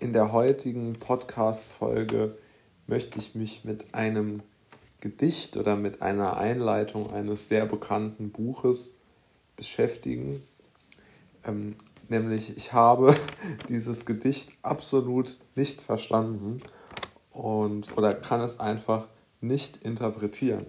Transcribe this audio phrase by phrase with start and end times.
[0.00, 2.38] In der heutigen Podcast-Folge
[2.86, 4.44] möchte ich mich mit einem
[5.00, 8.94] Gedicht oder mit einer Einleitung eines sehr bekannten Buches
[9.56, 10.40] beschäftigen.
[11.44, 11.74] Ähm,
[12.08, 13.16] nämlich, ich habe
[13.68, 16.62] dieses Gedicht absolut nicht verstanden
[17.32, 19.08] und oder kann es einfach
[19.40, 20.64] nicht interpretieren.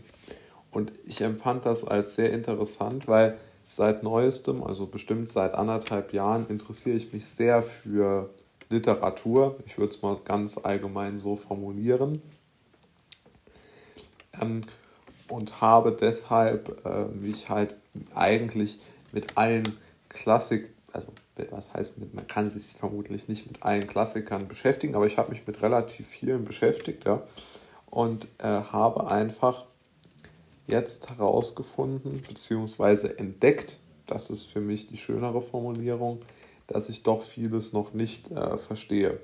[0.72, 6.48] Und ich empfand das als sehr interessant, weil seit neuestem, also bestimmt seit anderthalb Jahren,
[6.50, 8.32] interessiere ich mich sehr für
[8.70, 9.58] Literatur.
[9.66, 12.22] Ich würde es mal ganz allgemein so formulieren.
[14.40, 14.62] Ähm,
[15.30, 17.76] und habe deshalb äh, mich halt
[18.16, 18.80] eigentlich
[19.12, 19.78] mit allen
[20.10, 21.08] Klassik, also
[21.52, 25.30] was heißt mit, man kann sich vermutlich nicht mit allen Klassikern beschäftigen, aber ich habe
[25.32, 27.24] mich mit relativ vielen beschäftigt, ja,
[27.90, 29.66] und äh, habe einfach
[30.68, 33.14] jetzt herausgefunden bzw.
[33.18, 36.20] entdeckt, das ist für mich die schönere Formulierung,
[36.70, 39.20] dass ich doch vieles noch nicht äh, verstehe.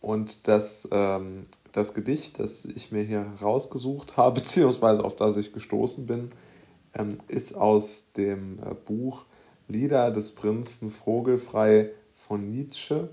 [0.00, 5.52] Und das, ähm, das Gedicht, das ich mir hier herausgesucht habe, beziehungsweise auf das ich
[5.52, 6.32] gestoßen bin,
[6.94, 9.24] ähm, ist aus dem äh, Buch
[9.68, 13.08] Lieder des Prinzen Vogelfrei von Nietzsche.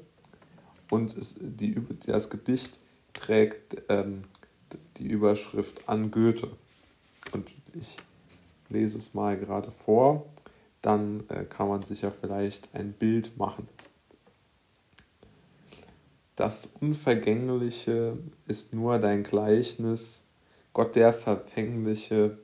[0.90, 1.76] Und es, die,
[2.08, 2.80] das Gedicht
[3.14, 4.24] trägt ähm,
[4.98, 6.50] die Überschrift an Goethe.
[7.32, 7.98] Und ich
[8.70, 10.26] lese es mal gerade vor,
[10.82, 13.68] dann äh, kann man sich ja vielleicht ein Bild machen.
[16.36, 20.24] Das Unvergängliche ist nur dein Gleichnis,
[20.72, 22.38] Gott der Verfängliche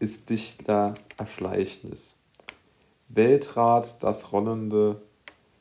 [0.00, 2.18] ist Dichter Erschleichnis.
[3.08, 5.00] Weltrat das Rollende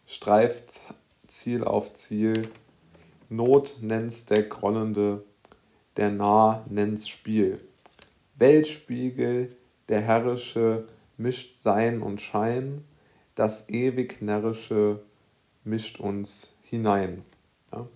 [0.08, 0.82] streift
[1.28, 2.50] Ziel auf Ziel,
[3.30, 5.24] Not nennt's der Grollende,
[5.98, 7.60] der Nah nennt's Spiel.
[8.36, 9.56] Weltspiegel,
[9.88, 10.88] der Herrische,
[11.22, 12.84] mischt Sein und Schein,
[13.36, 15.02] das ewig Närrische
[15.64, 17.24] mischt uns hinein.
[17.72, 17.88] Ja?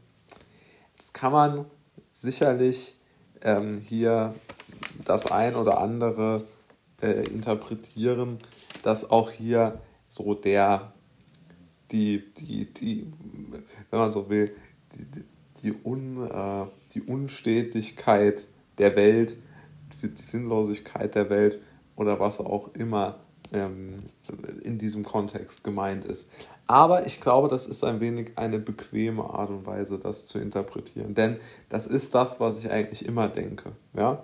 [0.98, 1.66] Jetzt kann man
[2.14, 2.96] sicherlich
[3.42, 4.34] ähm, hier
[5.04, 6.44] das ein oder andere
[7.02, 8.40] äh, interpretieren,
[8.84, 10.94] dass auch hier so der,
[11.92, 13.12] die, die, die,
[13.90, 14.56] wenn man so will,
[14.94, 15.24] die, die,
[15.62, 18.46] die, Un, äh, die Unstetigkeit
[18.78, 19.36] der Welt
[20.08, 21.60] die Sinnlosigkeit der Welt
[21.96, 23.20] oder was auch immer
[23.54, 24.00] ähm,
[24.64, 26.30] in diesem Kontext gemeint ist.
[26.68, 31.14] Aber ich glaube, das ist ein wenig eine bequeme Art und Weise, das zu interpretieren.
[31.14, 31.38] Denn
[31.70, 33.74] das ist das, was ich eigentlich immer denke.
[33.94, 34.24] Ja?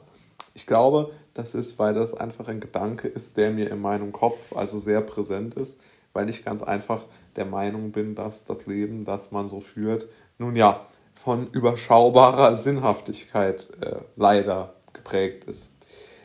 [0.54, 4.56] Ich glaube, das ist, weil das einfach ein Gedanke ist, der mir in meinem Kopf
[4.56, 5.80] also sehr präsent ist,
[6.14, 7.06] weil ich ganz einfach
[7.36, 13.70] der Meinung bin, dass das Leben, das man so führt, nun ja, von überschaubarer Sinnhaftigkeit
[13.82, 15.72] äh, leider geprägt ist.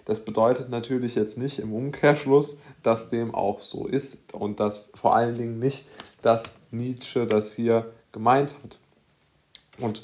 [0.06, 5.14] Das bedeutet natürlich jetzt nicht im Umkehrschluss, dass dem auch so ist und dass vor
[5.14, 5.84] allen Dingen nicht,
[6.22, 8.78] dass Nietzsche das hier gemeint hat.
[9.78, 10.02] Und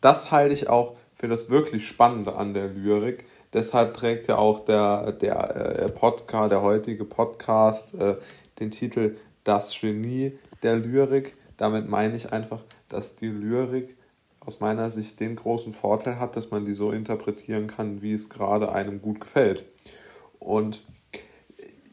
[0.00, 3.26] das halte ich auch für das wirklich Spannende an der Lyrik.
[3.52, 8.16] Deshalb trägt ja auch der, der äh, Podcast, der heutige Podcast, äh,
[8.60, 11.36] den Titel Das Genie der Lyrik.
[11.56, 13.96] Damit meine ich einfach, dass die Lyrik
[14.40, 18.30] aus meiner Sicht den großen Vorteil hat, dass man die so interpretieren kann, wie es
[18.30, 19.64] gerade einem gut gefällt.
[20.38, 20.80] Und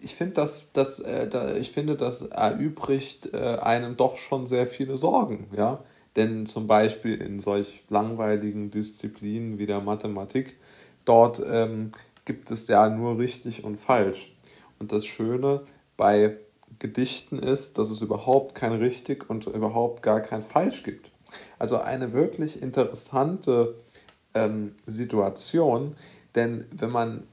[0.02, 4.68] ich finde, das, das, äh, da, ich finde, das erübrigt äh, einem doch schon sehr
[4.68, 5.48] viele Sorgen.
[5.56, 5.84] Ja?
[6.16, 10.56] Denn zum Beispiel in solch langweiligen Disziplinen wie der Mathematik,
[11.06, 11.92] dort ähm,
[12.26, 14.34] gibt es ja nur richtig und falsch.
[14.80, 15.62] Und das Schöne
[15.98, 16.38] bei
[16.80, 21.10] Gedichten ist, dass es überhaupt kein richtig und überhaupt gar kein falsch gibt.
[21.60, 23.76] Also eine wirklich interessante
[24.34, 25.96] ähm, Situation,
[26.36, 27.24] denn wenn man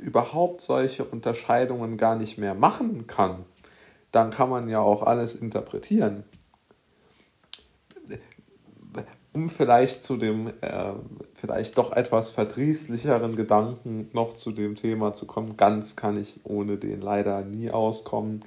[0.00, 3.44] überhaupt solche Unterscheidungen gar nicht mehr machen kann,
[4.12, 6.24] dann kann man ja auch alles interpretieren.
[9.32, 10.92] Um vielleicht zu dem äh,
[11.34, 16.76] vielleicht doch etwas verdrießlicheren Gedanken noch zu dem Thema zu kommen, ganz kann ich ohne
[16.76, 18.40] den leider nie auskommen.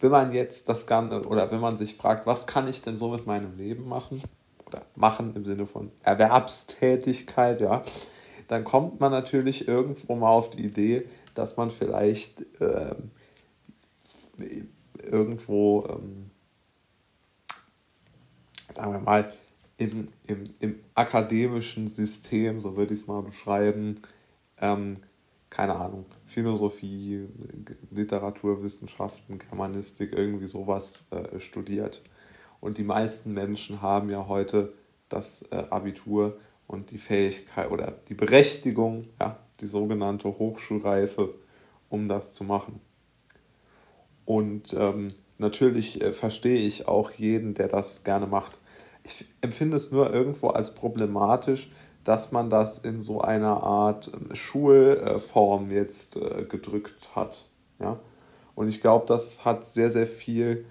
[0.00, 3.08] Wenn man jetzt das Ganze oder wenn man sich fragt, was kann ich denn so
[3.08, 4.22] mit meinem Leben machen?
[4.66, 7.82] Oder machen im Sinne von Erwerbstätigkeit, ja,
[8.48, 12.94] dann kommt man natürlich irgendwo mal auf die Idee, dass man vielleicht äh,
[15.02, 16.30] irgendwo, ähm,
[18.68, 19.32] sagen wir mal,
[19.78, 24.00] im, im, im akademischen System, so würde ich es mal beschreiben,
[24.60, 24.96] ähm,
[25.50, 27.28] keine Ahnung, Philosophie,
[27.90, 32.02] Literaturwissenschaften, Germanistik, irgendwie sowas äh, studiert.
[32.60, 34.72] Und die meisten Menschen haben ja heute
[35.08, 41.34] das äh, Abitur und die Fähigkeit oder die Berechtigung, ja, die sogenannte Hochschulreife,
[41.88, 42.80] um das zu machen.
[44.24, 45.08] Und ähm,
[45.38, 48.58] natürlich äh, verstehe ich auch jeden, der das gerne macht.
[49.04, 51.70] ich empfinde es nur irgendwo als problematisch,
[52.06, 57.46] dass man das in so einer Art ähm, Schulform jetzt äh, gedrückt hat.
[57.80, 57.98] Ja?
[58.54, 60.64] Und ich glaube, das hat sehr, sehr viel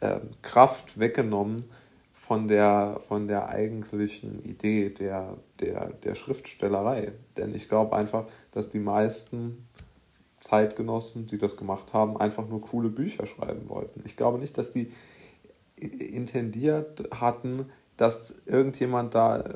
[0.00, 1.62] äh, Kraft weggenommen
[2.10, 7.12] von der, von der eigentlichen Idee der, der, der Schriftstellerei.
[7.36, 9.68] Denn ich glaube einfach, dass die meisten
[10.40, 14.02] Zeitgenossen, die das gemacht haben, einfach nur coole Bücher schreiben wollten.
[14.06, 14.90] Ich glaube nicht, dass die
[15.76, 17.66] intendiert hatten,
[17.98, 19.54] dass irgendjemand da äh,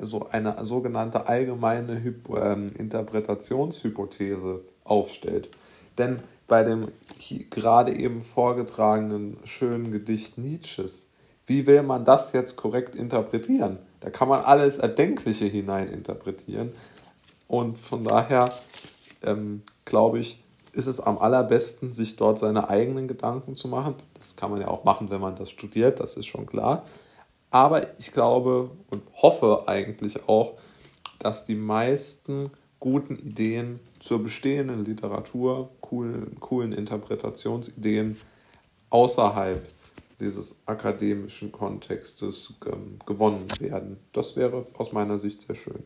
[0.00, 5.48] so eine sogenannte allgemeine Hypo ähm, Interpretationshypothese aufstellt.
[5.96, 6.88] Denn bei dem
[7.50, 11.08] gerade eben vorgetragenen schönen Gedicht Nietzsches,
[11.46, 13.78] wie will man das jetzt korrekt interpretieren?
[14.00, 16.72] Da kann man alles Erdenkliche hineininterpretieren.
[17.46, 18.46] Und von daher
[19.22, 20.42] ähm, glaube ich,
[20.72, 23.94] ist es am allerbesten, sich dort seine eigenen Gedanken zu machen.
[24.14, 26.84] Das kann man ja auch machen, wenn man das studiert, das ist schon klar.
[27.50, 30.54] Aber ich glaube und hoffe eigentlich auch,
[31.18, 32.50] dass die meisten
[32.80, 38.16] guten Ideen zur bestehenden Literatur, coolen, coolen Interpretationsideen
[38.90, 39.66] außerhalb
[40.20, 42.54] dieses akademischen Kontextes
[43.06, 43.98] gewonnen werden.
[44.12, 45.82] Das wäre aus meiner Sicht sehr schön.